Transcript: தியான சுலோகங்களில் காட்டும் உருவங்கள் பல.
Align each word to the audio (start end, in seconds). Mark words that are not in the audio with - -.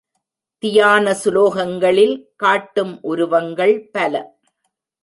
தியான 0.63 1.13
சுலோகங்களில் 1.23 2.15
காட்டும் 2.35 2.99
உருவங்கள் 3.01 3.89
பல. 3.91 4.35